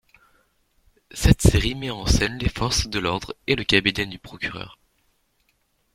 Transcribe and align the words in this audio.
Cette 1.11 1.43
série 1.43 1.75
met 1.75 1.91
en 1.91 2.07
scène 2.07 2.39
les 2.39 2.49
forces 2.49 2.87
de 2.87 2.97
l'ordre 2.97 3.35
et 3.45 3.55
le 3.55 3.63
cabinet 3.63 4.07
du 4.07 4.17
Procureur. 4.17 4.79